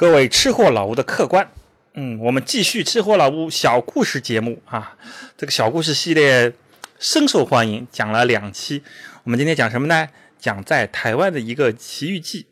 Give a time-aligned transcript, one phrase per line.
[0.00, 1.52] 各位吃货老吴的客官，
[1.92, 4.96] 嗯，我们继续吃货老吴小故事节目啊，
[5.36, 6.54] 这个小故事系列
[6.98, 8.82] 深受欢迎，讲了两期。
[9.24, 10.08] 我们今天讲什么呢？
[10.38, 12.46] 讲在台湾的一个奇遇记。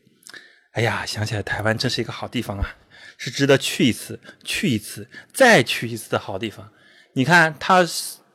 [0.72, 2.76] 哎呀，想起来台湾真是一个好地方啊，
[3.17, 6.69] 是值得去一次、去一次、再去一次的好地方。
[7.15, 7.83] 你看，它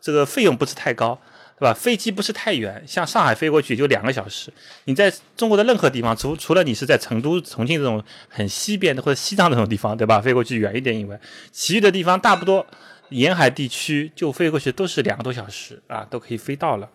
[0.02, 1.21] 这个费用不是太高。
[1.60, 1.74] 对吧？
[1.74, 4.52] 飞机不是太远，像上海飞过去也就两个小时。
[4.86, 10.20] 你在中国的任何地方，除除了你是在成都、重庆这种很西边的或者西藏这种地方，对吧？
[10.20, 11.20] 飞过去远一点以外，
[11.52, 12.66] 其余的地方大不多
[13.10, 16.89] 沿海地区就飞过去都是两个多小时啊，都可以飞到了。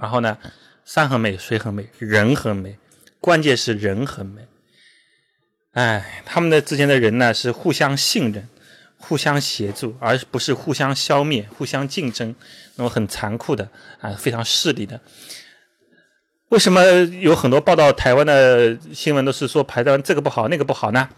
[0.00, 0.36] 然后呢，
[0.84, 2.76] 山很美，水很美，人很美，
[3.20, 4.42] 关键是人很美。
[5.72, 8.48] 哎，他们的之间的人呢是互相信任。
[9.06, 12.34] 互相协助，而不是互相消灭、互相竞争，
[12.76, 13.68] 那种很残酷的
[14.00, 14.98] 啊，非常势利的。
[16.48, 16.82] 为什么
[17.20, 21.08] 有很多报道台湾的新闻都是说台湾这个不好那个不好呢？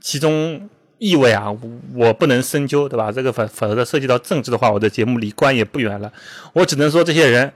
[0.00, 1.46] 其中意味啊，
[1.94, 3.12] 我不能深究，对吧？
[3.12, 6.12] 这个否否则涉及到政治的话，我的节目离关也不远了。
[6.52, 7.52] 我只能说这些人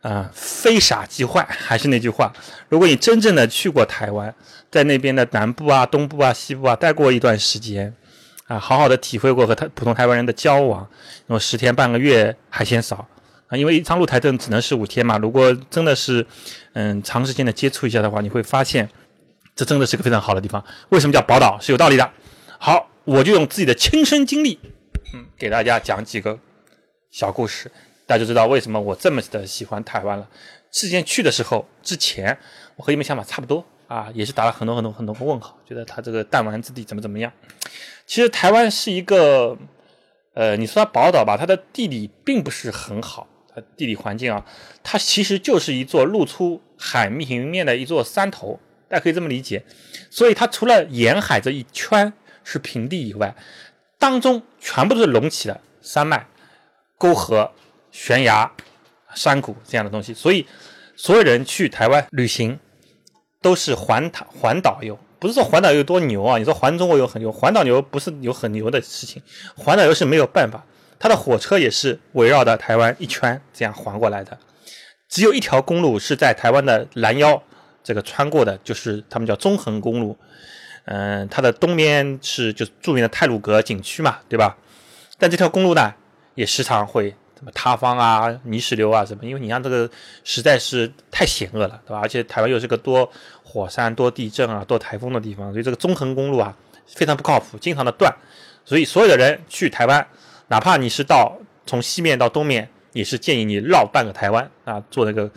[0.00, 1.46] 啊，非傻即坏。
[1.50, 2.32] 还是那句话，
[2.68, 4.34] 如果你真正的去过台湾，
[4.70, 7.94] 在那边的南部啊、东部啊、西部啊待过一段时间。
[8.50, 10.84] 啊，好好的体会过和他普通台湾人的交往，
[11.28, 13.06] 那么十天半个月还嫌少
[13.46, 15.16] 啊，因为一张路台证只能是五天嘛。
[15.18, 16.26] 如果真的是，
[16.72, 18.90] 嗯，长时间的接触一下的话，你会发现，
[19.54, 20.64] 这真的是个非常好的地方。
[20.88, 22.10] 为什么叫宝岛是有道理的。
[22.58, 24.58] 好，我就用自己的亲身经历，
[25.14, 26.36] 嗯，给大家讲几个
[27.12, 27.70] 小故事，
[28.04, 30.28] 大家就知道为什么我这么的喜欢台湾了。
[30.72, 32.36] 之前去的时候，之前
[32.74, 37.32] 我和你们想法差不多啊，也是打了很多很多很多个问号，觉得它这个弹丸之地怎么怎么样。
[38.06, 39.58] 其实台湾是一个，
[40.32, 44.46] 呃，你说它宝岛吧，它的地理并不是很好，它地理环境啊，
[44.84, 49.64] 它其实就是一座露出海平面的一座山头，大家可以这么理解。
[50.08, 52.12] 所以它除了沿海这一圈
[52.44, 53.34] 是平地以外，
[53.98, 56.28] 当中全部都是隆起的山脉、
[56.96, 57.50] 沟壑、
[57.90, 58.52] 悬崖、
[59.16, 60.14] 山谷这样的东西。
[60.14, 60.46] 所以
[60.94, 62.56] 所有人去台湾旅行
[63.40, 64.98] 都是环岛环岛游。
[65.18, 66.38] 不是说环岛有多牛啊？
[66.38, 69.22] 你说环中国有很牛，环岛游不是有很牛的事情。
[69.54, 70.64] 环岛游是没有办法，
[70.98, 74.38] 它的火车也是围绕的台湾一圈这样环过来的。
[75.08, 77.42] 只有一条公路是在台湾的拦腰
[77.84, 80.16] 这个穿过的，就是他们叫中横公路。
[80.86, 84.56] 嗯，它的东边是就是著名的泰鲁阁景区嘛，对吧？
[85.18, 85.94] 但这条公路呢，
[86.34, 89.90] 也时常会什么塌方啊、泥石流啊什么，因为你像这个
[90.22, 91.98] 实在是太险恶了，对吧？
[92.00, 93.10] 而且台湾又是个多。
[93.42, 96.56] 火山多地震啊，多台风的地方，所以这个中横公路啊
[96.86, 98.14] 非常不靠谱，经常的断。
[98.64, 100.06] 所以所有的人去台湾，
[100.46, 101.36] 哪怕你是到
[101.66, 105.28] 从西面到东面，也是建议你绕半个台湾啊，坐那个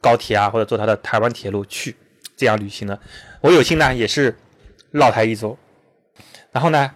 [0.00, 1.94] 高铁啊，或者坐他的台湾铁路去
[2.36, 2.98] 这样旅行的。
[3.40, 4.36] 我有幸呢也是
[4.90, 5.56] 绕台一周，
[6.50, 6.90] 然后呢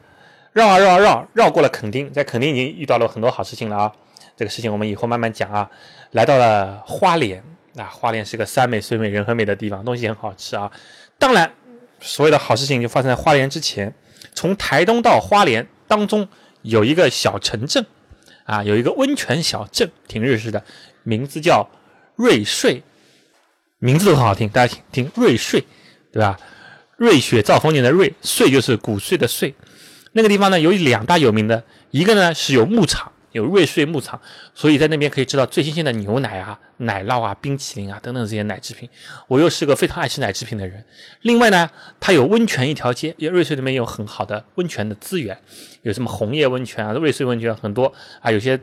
[0.54, 3.92] 绕啊绕啊绕，绕过了垦丁，在垦丁已经遇到了很多好事情了啊。
[4.38, 5.68] 这个事情我们以后慢慢讲啊。
[6.12, 7.44] 来到了花莲。
[7.76, 10.72] 啊，花莲是个山美水美人很美的地方，东西很好吃啊。
[11.16, 11.52] 当然，
[12.00, 13.94] 所有的好事情就发生在花莲之前。
[14.34, 16.26] 从台东到花莲当中
[16.62, 17.86] 有一个小城镇，
[18.42, 20.64] 啊，有一个温泉小镇，挺日式的，
[21.04, 21.70] 名字叫
[22.16, 22.82] 瑞穗，
[23.78, 25.62] 名字都很好听，大家听听瑞穗，
[26.10, 26.36] 对吧？
[26.96, 29.54] 瑞雪兆丰年的瑞，穗就是谷穗的穗。
[30.14, 31.62] 那个地方呢，有两大有名的，
[31.92, 33.12] 一个呢是有牧场。
[33.32, 34.20] 有瑞穗牧场，
[34.54, 38.88] 所以在那边可以吃到最新鲜的牛奶啊、奶酪啊、冰淇淋啊等等这些奶制品。
[39.26, 40.84] 我又是个非常爱吃奶制品的人。
[41.22, 45.38] 另外呢，它有温泉一条街，因为瑞穗那边有很好的温泉的资源，
[45.82, 48.58] 有什么红叶温泉啊、瑞穗温泉很多啊，有些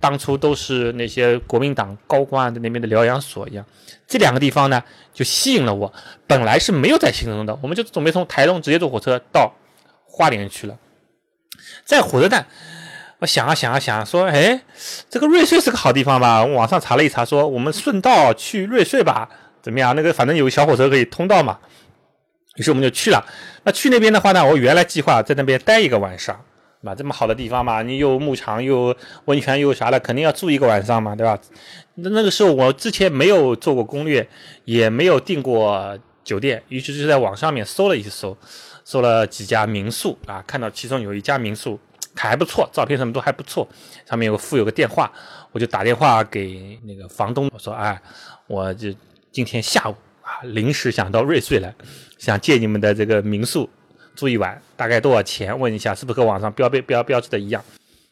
[0.00, 3.64] 当初都是那些国民党高官在那边的疗养所一样。
[4.06, 4.82] 这两个地方呢，
[5.12, 5.92] 就吸引了我。
[6.26, 9.52] 本来是没有在行程中的，我们就准备从台东直接坐火车到
[10.04, 10.78] 花莲去了，
[11.84, 12.46] 在火车站。
[13.26, 14.60] 想啊想啊想，说，哎，
[15.10, 16.44] 这个瑞穗是个好地方吧？
[16.44, 19.28] 网上查了一查，说我们顺道去瑞穗吧，
[19.60, 19.96] 怎么样？
[19.96, 21.58] 那个反正有小火车可以通道嘛。
[22.56, 23.22] 于是我们就去了。
[23.64, 26.40] 那去那边的话呢，我原来计划在那边待一个晚上，
[26.82, 26.94] 吧？
[26.94, 28.96] 这么好的地方嘛，你又牧场又
[29.26, 31.38] 温泉又啥的，肯定要住一个晚上嘛，对吧？
[31.96, 34.26] 那那个时候我之前没有做过攻略，
[34.64, 38.36] 也没有订过酒店，于是就在网上面搜了一搜，
[38.86, 41.78] 搜了几家民宿啊，看到其中有一家民宿。
[42.18, 43.68] 还不错，照片什么都还不错，
[44.08, 45.12] 上面有个附有个电话，
[45.52, 48.00] 我就打电话给那个房东，我说，哎，
[48.46, 48.88] 我就
[49.30, 51.74] 今天下午啊，临时想到瑞穗来，
[52.16, 53.68] 想借你们的这个民宿
[54.14, 55.56] 住一晚，大概多少钱？
[55.60, 57.62] 问一下是不是和网上标标标标志的一样？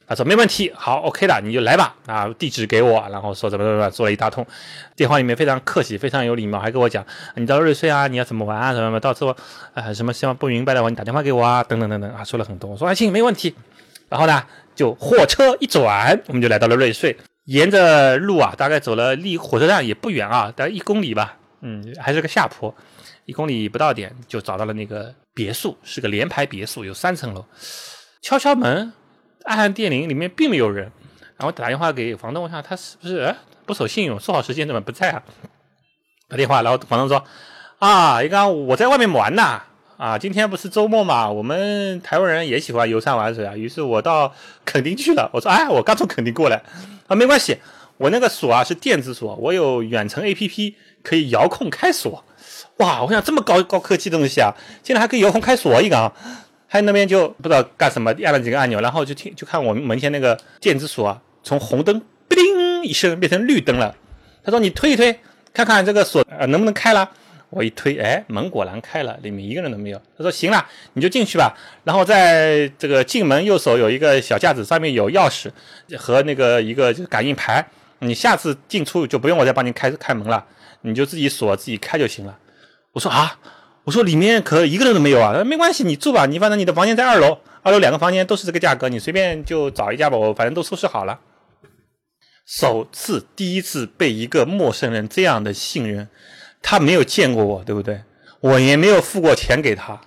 [0.06, 4.46] 他说没问题，好，OK 的，你就来吧，啊，地址给我，然后说怎么怎么做了一大通，
[4.94, 7.04] 电话里面非常客气，非常有礼貌，还跟我讲，
[7.36, 9.34] 你到瑞穗啊，你要怎么玩啊，什么什么，到时候
[9.72, 13.54] 啊什么希望不明白的话，你打电话给我啊，等等等等啊，说了很多，我说啊行，没问题。
[14.10, 17.16] 然后呢，就货车一转，我们就来到了瑞穗，
[17.46, 22.72] 沿着路啊，大概走了离火车站也不远啊，大概一公里吧，嗯，还是个下坡，
[23.24, 27.44] 一公里不到点就找到了那个别墅，是个联排别墅，有三层楼，
[28.20, 28.92] 敲敲门。
[29.44, 30.90] 暗暗电铃，里面并没有人。
[31.36, 33.34] 然后打电话给房东，我想他是不是
[33.66, 35.22] 不守信用，说好时间怎么不在啊？
[36.28, 37.24] 打电话，然后房东说
[37.80, 39.60] ：“啊，一刚我在外面玩呢，
[39.96, 43.56] 啊，今天不是周末嘛，我们台湾人也喜欢游山玩水啊。
[43.56, 44.32] 于是我到
[44.64, 45.28] 垦丁去了。
[45.32, 46.62] 我说：哎，我刚从垦丁过来。
[47.08, 47.58] 啊，没关系，
[47.96, 52.24] 我那个锁啊是电子锁，我有远程 APP 可以遥控开锁。
[52.78, 56.12] 哇，我想这么高高科技的东西啊，竟然还可以遥控开锁一个。”
[56.74, 63.94] 他那边就不知道干什么，按了几个按钮，然后就听就看我们门前那个电子锁啊，从红灯叮一声变成绿灯了。
[64.42, 65.16] 他说：“你推一推，
[65.52, 67.08] 看看这个锁呃能不能开了。”
[67.50, 69.98] 我一推，哎，门果然开了，里面一个人都没有。
[70.18, 71.56] 他说：“行了，你就进去吧。
[71.84, 75.48] 然后在这个进门右手有一个小架子，上面有钥匙
[75.96, 77.64] 和那个一个就是感应牌。
[78.00, 80.44] 你下次进出就不用我再帮你开开门了，
[80.80, 82.36] 你就自己锁自己开就行了。”
[82.90, 83.38] 我说：“啊。”
[83.84, 91.20] 我说里面可一个人都没有啊，没关系，你住吧，你反正你的房间在二楼，二楼两个房间都是这个价格，你随便就找一家吧，我反正都收拾好了。
[92.46, 96.08] 首次第一次被一个陌生人这样的信任，
[96.62, 98.02] 他没有见过我，对不对？
[98.40, 100.00] 我也没有付过钱给他。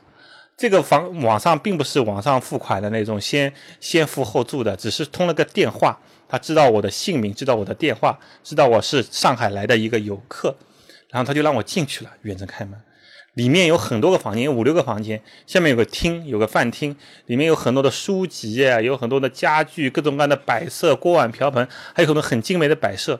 [0.55, 10.55] 这个房网上并不是网上付款的那种，先先付后住的，只是通了个电话，他知道我的姓名，知道我的电话，知道我是上海来的一个游客，
[11.09, 12.79] 然后他就让我进去了，远程开门。
[13.37, 16.95] 里面有很多个房间，五六个房间，下面有个厅，有个饭厅，
[17.27, 23.19] 里面有很多的书籍，有很多的家具，各种各样的摆设，锅碗瓢盆，还有很多很精美的摆设。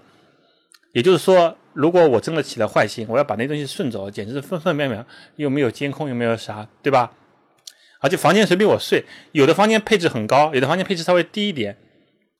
[0.94, 5.06] 也就是说，如果我真的起了坏心，我要把那东西顺走，简直是分分秒秒，
[5.36, 7.12] 又没有监控，又没有啥，对吧？
[8.00, 11.78] 而且房间随便我睡，有的房间配置很高，有的房间配置稍微低一点，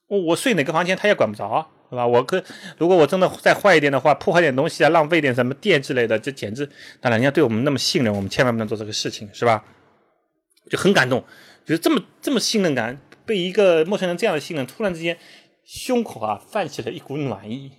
[0.08, 1.70] 我我睡哪个房间他也管不着。
[1.90, 2.06] 对吧？
[2.06, 2.44] 我跟
[2.78, 6.66] 如果我真的再坏一点的话，破坏点东西啊，浪费点什么电之类的，这简直
[7.00, 9.64] 当然人家对我们那么信任，我们千万不能做这个事情，是吧？
[10.70, 11.24] 就很感动，
[11.66, 15.18] 就是这么这么信任感，被一个陌生人这样的信任，突然之间
[15.64, 17.72] 胸口啊泛起了一股暖意。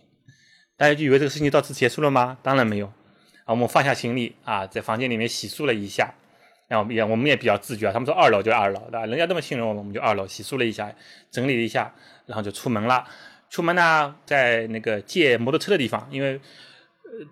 [0.77, 2.39] 大家就以为这个事情到此结束了吗？
[2.43, 2.87] 当然没有。
[2.87, 6.15] 啊，我们放下行李啊，在房间里面洗漱了一下，
[6.69, 9.07] 然后也我们也比较自觉，他们说二楼就二楼，对吧？
[9.07, 10.95] 人家那么信任我们，我们就二楼洗漱了一下，
[11.31, 11.95] 整理了一下，
[12.27, 13.05] 然后就出门了。
[13.50, 16.41] 出门呢，在那个借摩托车的地方，因为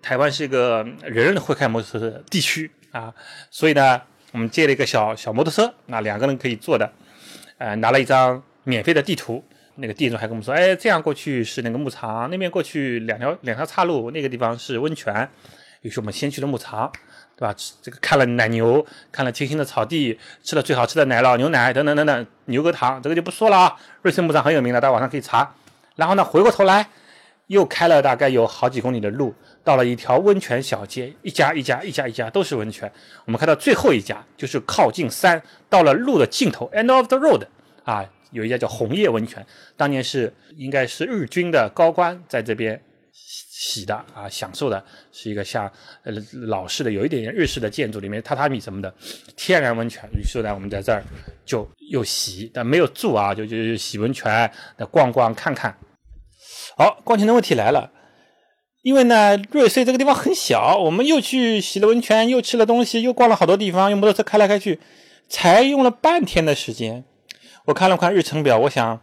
[0.01, 3.13] 台湾是一个人人都会开摩托车的地区啊，
[3.51, 6.91] 所以呢，我们借了一个小小摩托车，那两个人可以坐的，
[7.57, 9.43] 呃，拿了一张免费的地图，
[9.75, 15.29] 那个店主还跟我们说，哎，这样过去是那个牧场，那边过去两条两条岔路，那个地方是温泉，
[15.81, 16.91] 于是我们先去了牧场，
[17.37, 17.55] 对吧？
[17.81, 23.77] 这个看了奶牛，看了清新的草地，吃了最好吃的奶酪牛奶等等等等，牛轧糖，这个就不说了啊。
[24.01, 25.53] 瑞士牧场很有名的，大家网上可以查。
[25.97, 26.87] 然后呢，回过头来，
[27.47, 29.33] 又开了大概有好几公里的路，
[29.63, 32.89] 到了一条温泉小街，一家一家一家一家都是温泉。
[33.25, 37.45] 我们看到最后一家就是靠近山，到了路的尽头，end of the road，
[37.83, 39.45] 啊，有一家叫红叶温泉，
[39.75, 42.79] 当年是应该是日军的高官在这边
[43.11, 45.71] 洗的啊，享受的是一个像
[46.03, 48.93] 呃老式的有一点点日式的建筑，里面榻榻米什么的
[49.35, 50.07] 天然温泉。
[50.13, 51.03] 于是呢，我们在这儿
[51.45, 55.75] 就又洗，但没有住啊，就就就洗温泉，那逛逛看看。
[56.79, 57.89] 好，光钱的问题来了，
[58.83, 64.79] 因为呢，瑞穗这个地方很小，我们又去洗了温泉，又吃了东西，又逛了好多地方，用摩托车开来开去，
[65.27, 67.03] 才用了半天的时间。
[67.65, 69.01] 我看了看日程表，我想，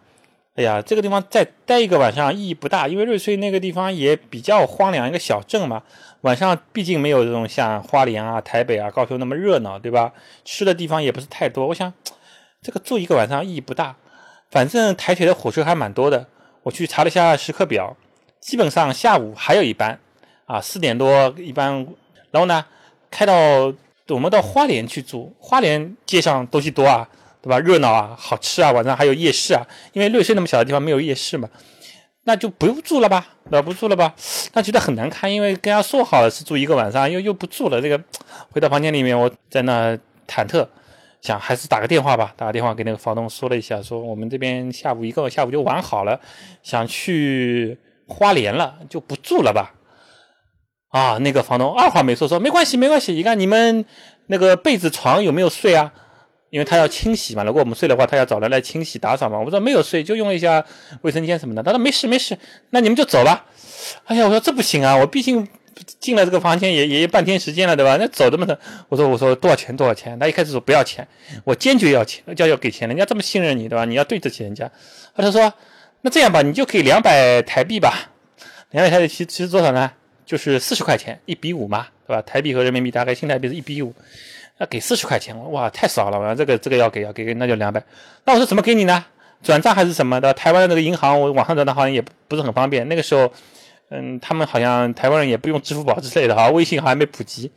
[0.54, 5.82] 哎呀，这个地方再待一个晚上意义不大，因为瑞穗那个地方也比较荒凉，一个小镇嘛，
[6.20, 10.12] 晚上毕竟没有这种像花莲啊、台北啊、高雄那么热闹，对吧？
[10.44, 11.92] 吃的地方也不是太多，我想，
[12.62, 13.96] 这个住一个晚上意义不大，
[14.48, 16.28] 反正台铁的火车还蛮多的。
[16.64, 17.94] 我去查了一下时刻表，
[18.40, 19.98] 基本上下午还有一班，
[20.46, 21.86] 啊，四点多一班，
[22.30, 22.64] 然后呢，
[23.10, 23.34] 开到
[24.08, 27.06] 我们到花莲去住，花莲街上东西多啊，
[27.42, 27.58] 对吧？
[27.58, 31.48] 热闹啊，好吃啊，晚上还有夜市啊，因为瑞穗那么小的地方没有夜市嘛，
[32.24, 34.14] 那就不用住了吧，那不住了吧？
[34.54, 38.00] 那觉得很难堪，因为跟他说好了是住一个晚上，又又不住了，这个
[38.50, 39.94] 回到房间里面，我在那
[40.26, 40.66] 忐忑。
[41.24, 46.20] 想还是打个电话吧，打个电话给那个房东说了一下，说我们这边下午一个下午就玩好了，
[46.62, 49.72] 想去花莲了，就不住了吧。
[50.90, 53.86] 啊，那个房东二话没说，说没关系没关系，你看你们
[54.26, 55.90] 那个被子床有没有睡啊？
[56.50, 57.42] 因为他要清洗嘛。
[57.42, 59.40] 如果我们睡的话，他要找人来清洗打扫嘛。
[59.40, 60.62] 我说没有睡，就用一下
[61.00, 61.62] 卫生间什么的。
[61.62, 62.38] 他说没事没事，
[62.68, 63.46] 那你们就走吧。
[64.04, 65.48] 哎呀，我说这不行啊，我毕竟
[66.00, 67.96] 进了这个房间也也半天时间了，对吧？
[67.98, 70.18] 那走这么的，我说我说多少钱多少钱？
[70.18, 71.06] 他一开始说不要钱，
[71.44, 73.84] 我坚决要钱，要要给钱，人家这么信任你，对吧？
[73.84, 74.70] 你要对得起人家
[75.14, 75.22] 后。
[75.22, 75.52] 他说
[76.02, 78.10] 那这样吧，你就给两百台币吧。
[78.70, 79.90] 两百台币其其实多少呢？
[80.26, 82.22] 就是四十块钱，一比五嘛，对吧？
[82.22, 83.94] 台币和人民币大概新台币是一比五，
[84.58, 87.82] 那给四十块钱，哇，太少了，我说这个这个要给要给，那就两百。
[88.24, 89.04] 那我说怎么给你呢？
[89.42, 90.32] 转账还是什么的？
[90.32, 92.88] 台湾的那个银行，我网上转账好像也不是很方便。
[92.88, 93.30] 那个时候，
[93.90, 97.50] 嗯，他们好像台湾人也不用支付宝之类的哈， 微信好像没普及。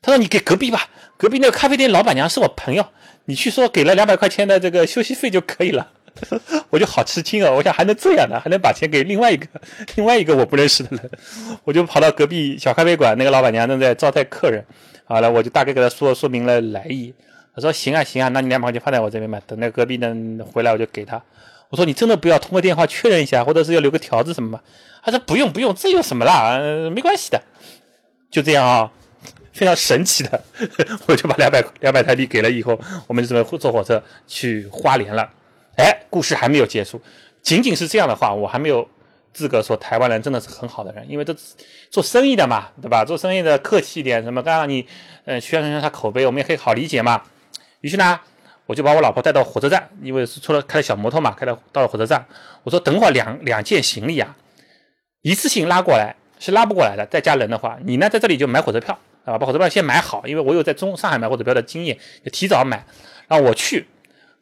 [0.00, 2.86] 他说你给隔壁吧，隔壁那个咖啡店老板娘是我朋友，
[3.24, 5.90] 你去说给了两百块钱的这个休息费就可以了。
[6.70, 7.50] 我就好吃惊啊！
[7.50, 9.48] 我想还能这样呢，还能把钱给另外一个
[9.96, 11.10] 另外一个我不认识的人，
[11.64, 14.64] 我就跑到隔壁小咖啡馆，那个老板娘正在招待客人，
[15.06, 17.12] 好了，我就大概给他说说明了来意。
[17.52, 20.14] 他说行啊行啊，那你两百块钱放在我这边吧，等那隔壁的
[20.52, 21.20] 回来我就给他。
[21.74, 24.60] 我说你真的不要通过电话确认一下，或者是要留个条子什么吗？
[25.02, 26.56] 他说不用不用，这有什么啦？
[26.94, 27.42] 没关系的，
[28.30, 28.88] 就这样啊，
[29.52, 30.40] 非常神奇的，
[31.08, 32.78] 我就把两百两百台币给了以后，
[33.08, 35.28] 我们就准备坐火车去花莲了。
[35.76, 37.02] 哎，故事还没有结束，
[37.42, 38.88] 仅仅是这样的话，我还没有
[39.32, 41.34] 资格说台湾人真的是很好的人，因为这
[41.90, 43.04] 做生意的嘛，对吧？
[43.04, 44.86] 做生意的客气一点，什么当然你，
[45.24, 47.20] 呃，宣传一下他口碑，我们也可以好理解嘛。
[47.80, 48.20] 于是呢，
[48.66, 52.24] 我就把我老婆带到火车站，因为是出了开了小摩托嘛，开到到了火车站，
[52.62, 54.36] 我说等会儿两两件行李啊，
[55.22, 62.84] 一次性拉过来是拉不过来的，再加人的话，你呢在这里就买火车票啊，把火车票先买好，因为我有在中上海买火车票的经验，就提早买，
[63.28, 63.86] 让我去。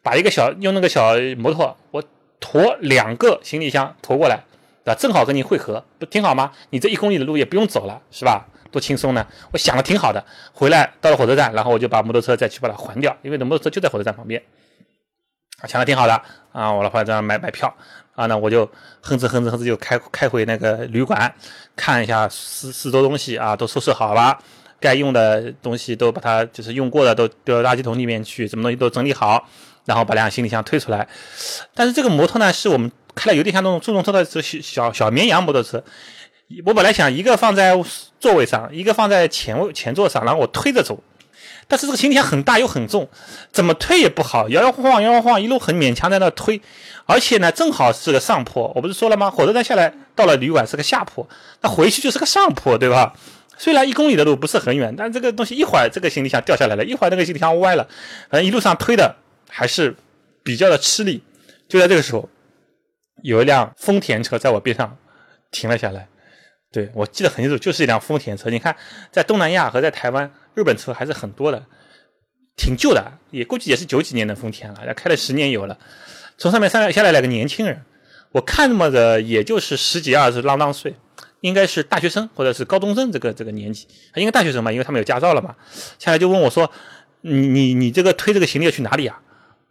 [0.01, 2.03] 把一个小用那个小摩托，我
[2.41, 4.43] 驮两个行李箱驮过来，
[4.83, 4.99] 对吧？
[4.99, 6.51] 正好跟你汇合，不挺好吗？
[6.71, 8.45] 你这一公里的路也不用走了，是吧？
[8.73, 9.25] 多轻松呢！
[9.51, 10.21] 我想的挺好的。
[10.51, 14.41] 回来到了火车站，然后我就把摩托车再去把它还掉，因为那摩托车就在火车站旁边。
[15.61, 16.73] 啊，想的挺好的啊！
[16.73, 17.73] 我老婆这样买买票
[18.15, 21.33] 啊，那我就哼哧哼哧哼哧就开开回那个旅馆，
[21.75, 24.37] 看一下四四周东西啊，都收拾好了，
[24.79, 29.47] 该用的东西都把它就是用过的都丢到垃圾桶里面去，什么东西都整理好。
[29.85, 31.05] 然后把两个行李箱推出来，
[31.75, 35.83] 但是这个摩托呢，是我们开的有点像那种助动车的小小小绵羊摩托车。
[36.65, 37.73] 我本来想一个放在
[38.19, 41.01] 座位上，一个放在前位前座上，然后我推着走。
[41.67, 43.07] 但是这个行李箱很大又很重，
[43.51, 46.61] 怎么推也不好，摇摇晃晃，摇摇晃，一路很勉强在那推。
[47.05, 49.31] 而且呢，正好是个上坡，我不是说了吗？
[49.31, 51.27] 火车站下来到了旅馆是个下坡，
[51.61, 53.13] 那回去就是个上坡，对吧？
[53.57, 57.87] 虽然一公里的路不是很远，但这个东西一会儿这个行李箱掉下来了，一会儿那个行李箱歪了，
[58.29, 59.15] 反正一路上推的。
[59.55, 59.95] 还是
[60.41, 61.21] 比较的吃力，
[61.69, 62.27] 就在这个时候，
[63.21, 64.97] 有一辆丰田车在我边上
[65.51, 66.07] 停了下来。
[66.73, 68.49] 对我记得很清楚，就是一辆丰田车。
[68.49, 68.75] 你看，
[69.11, 71.63] 在东南亚和在台湾，日本车还是很多的，
[72.57, 75.77] 挺旧的，也估计也是九几年的丰田了，开了十年有了。
[76.35, 77.83] 从上面上来下来两个年轻人，
[78.31, 80.95] 我看那么的也就是十几二十啷当岁，
[81.41, 85.55] 应该是大学生或者是高中生这个这个年纪，应该大学生嘛，因为他们有驾照了嘛。
[85.99, 86.71] 下来就问我说
[87.21, 89.21] ：“你你你这个推这个行李要去哪里啊？”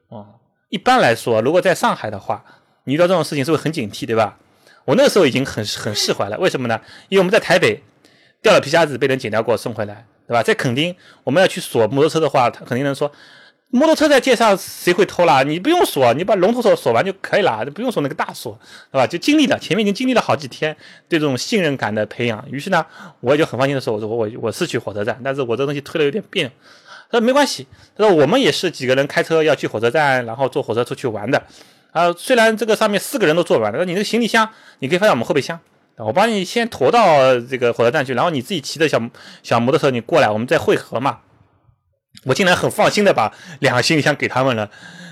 [0.06, 0.26] 哦，
[0.68, 2.44] 一般来说，如果在上海的话，
[2.84, 4.38] 你遇到这种事情是不是很警惕，对吧？
[4.84, 6.38] 我那时候已经很很释怀了。
[6.38, 6.80] 为什么呢？
[7.08, 7.82] 因为我们在台北
[8.40, 10.42] 掉了皮夹子，被人捡掉给我送回来，对吧？
[10.42, 13.10] 在垦丁，我们要去锁摩托车的话，他肯定能说，
[13.70, 15.42] 摩托车在街上谁会偷啦？
[15.42, 18.58] 你不用锁，你把龙头锁锁完就可以了，不用锁那个大锁，
[18.90, 19.06] 对吧？
[19.06, 20.76] 就经历了前面已经经历了好几天
[21.08, 22.84] 对这种信任感的培养，于是呢，
[23.20, 26.50] 我也就很放心的说，我说我我是去火车站，但是我这东西推的有点别扭。
[27.10, 31.40] 他说没关系，他说我们也是几个人开车要去火车站，然后坐火车出去玩的。
[31.92, 34.48] 啊，虽然这个上面四个人都坐完了，那你那个行李箱
[34.80, 35.60] 你可以放在我们后备箱，
[35.96, 39.00] 我帮你先驮到这个火车站去，然后你自己骑着小
[39.42, 41.20] 小摩托车你过来，我们再汇合嘛。
[42.24, 44.70] 我竟然很放心的把两个行李箱给他们了。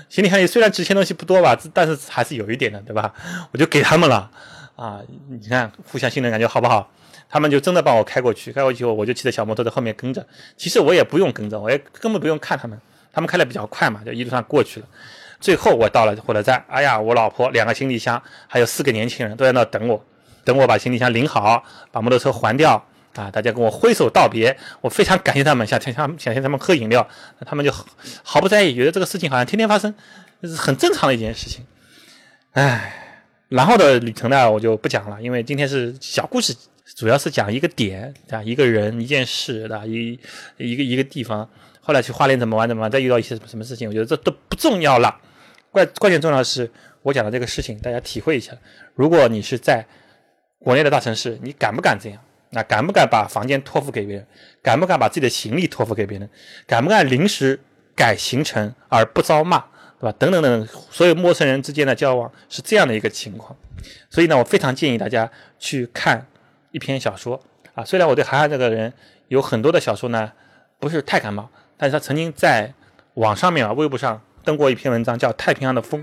[0.09, 3.13] 行李箱里虽然值钱东西不多吧，但是还是有一点的，对吧？
[3.51, 4.29] 我就给他们了。
[4.75, 6.91] 啊，你看互相信任感觉好不好？
[7.29, 10.25] 他们就真的帮我开过去，开过去以后我就骑着小摩托在后面跟着。
[10.57, 12.79] 其实我也不用跟着，我也根本不用看他们，
[13.13, 14.85] 他们开的比较快嘛，就一路上过去了。
[15.41, 20.05] 最后我到了火车站，哎呀，我老婆两个行李箱，还有四个年轻人都在那等我，
[20.45, 22.73] 等我把行李箱领好，把摩托车还掉
[23.15, 23.29] 啊！
[23.31, 27.05] 大家跟我挥手道别，我非常感谢他们，想请他们想请他们喝饮料，
[27.45, 27.73] 他们就
[28.23, 29.93] 毫不在意，觉得这个事情好像天天发生，
[30.41, 31.65] 这是很正常的一件事情。
[32.51, 32.93] 唉，
[33.49, 36.55] 然后的旅程呢，我就不讲了，因为今天是小故事。
[36.93, 40.19] 主要是讲一个点啊，一个人、一件事的一
[40.57, 41.47] 一个一个地方。
[41.79, 45.17] 后来去花莲怎么玩怎么玩，再遇到一些什么什么事情，我觉得这都不重要了。
[45.71, 46.69] 关关键重要的是
[47.01, 48.53] 我讲的这个事情，大家体会一下。
[48.93, 49.85] 如果你是在
[50.59, 52.21] 国内的大城市，你敢不敢这样？
[52.51, 54.27] 那敢不敢把房间托付给别人？
[54.61, 56.29] 敢不敢把自己的行李托付给别人？
[56.67, 57.57] 敢不敢临时
[57.95, 59.59] 改行程而不遭骂，
[59.99, 60.15] 对吧？
[60.19, 63.57] 等等等，所有陌生人之间的交往是这样的一个情况。
[64.09, 66.27] 所以呢，我非常建议大家去看
[66.71, 67.41] 一篇小说
[67.73, 67.85] 啊。
[67.85, 68.91] 虽然我对韩寒这个人
[69.29, 70.29] 有很多的小说呢
[70.77, 72.73] 不是太感冒，但是他曾经在
[73.13, 76.01] 网上面啊，微博上登过一篇文章，叫《太平洋的风》，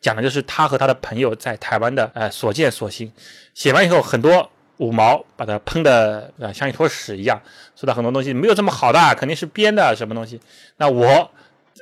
[0.00, 3.12] 讲的就是他和他的朋友在台湾的呃所见所行。
[3.54, 7.40] 写完以后，很多五毛把他喷的呃像一坨屎一样，
[7.76, 10.40] 说的很多东西没有这么好的，肯定是编的什么东西。
[10.76, 11.30] 那我。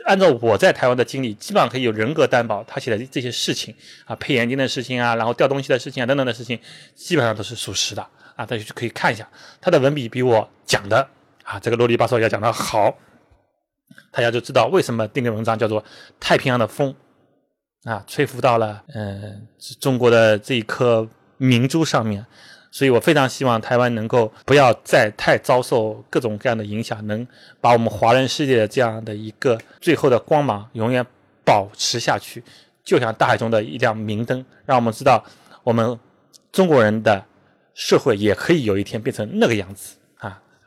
[0.06, 3.74] 按照我在台湾的经历，基本上可以有人格担保，他写的这些事情
[4.06, 6.58] 啊，配眼镜的事情啊，然后掉东西的事情啊，等等的事情，
[6.94, 8.00] 基本上都是属实的
[8.34, 9.28] 啊，大家就可以看一下，
[9.60, 11.06] 他的文笔比我讲的
[11.42, 12.96] 啊，这个啰里吧嗦要讲的好，
[14.10, 15.82] 大家就知道为什么这篇文章叫做
[16.18, 16.94] 《太平洋的风》
[17.90, 19.46] 啊，吹拂到了嗯
[19.78, 22.26] 中国的这一颗明珠上面。
[22.72, 27.26] 所以我非常希望台湾能够不要再太遭受各种各样的影响，能
[27.60, 31.04] 把我们华人世界的这样的一个最后的光芒永远
[31.44, 32.44] 保持下去，
[32.84, 35.24] 就像大海中的一辆明灯，让我们知道
[35.64, 35.98] 我们
[36.52, 37.24] 中国人的
[37.74, 39.96] 社会也可以有一天变成那个样子，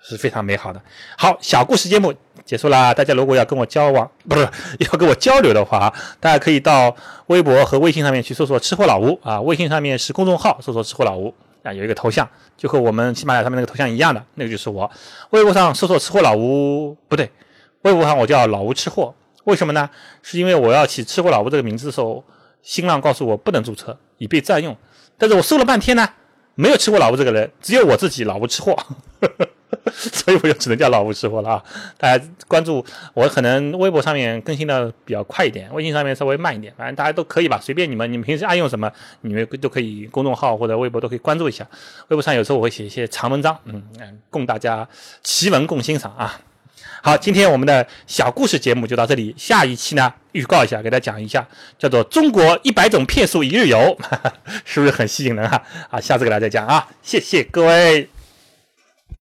[0.03, 0.81] 是非常美好的。
[1.17, 2.13] 好，小故事节目
[2.45, 4.48] 结束啦，大家如果要跟我交往，不是
[4.79, 6.95] 要跟我交流的话，大家可以到
[7.27, 11.33] 微博和微信上面去搜索“吃货老吴”啊，微信上面是公众号，搜索“吃货老吴”。
[11.63, 14.91] 啊，有一个头像，就和我们喜马拉雅上面那个头像一样的，那个就是我。
[15.29, 17.31] 微博上搜索“吃货老吴”，不对，
[17.83, 19.15] 微博上我叫老吴吃货。
[19.45, 19.89] 为什么呢？
[20.22, 22.22] 是因为我要起“吃货老吴”这个名字的时候，
[22.62, 24.75] 新浪告诉我不能注册，已被占用。
[25.17, 26.05] 但是我搜了半天呢，
[26.55, 28.77] 没有吃货老吴这个人，只有我自己老吴吃货。
[29.92, 31.63] 所以我就只能叫老吴吃货了啊！
[31.98, 38.90] 大家关注我，可能微博上面更新的比较快一点，微信上面稍微慢一点，反正大家都可以吧，随便你们，你们平时爱用什么，
[39.22, 41.68] 你们都可以公众号或者微博都可以关注一下。
[42.08, 44.88] 微博上有时候我会写一些长文章，嗯嗯，供大家
[45.22, 46.40] 奇闻共欣赏啊。
[47.02, 51.46] 好，今天我们的小故事节目就到这里，下一期呢预告一下，给大家讲一下，
[51.78, 53.78] 叫做《中国一百种骗术一日游》，
[54.63, 55.62] 是不是很吸引人啊？
[55.90, 58.08] 啊，下次给大家再讲啊，谢谢各位。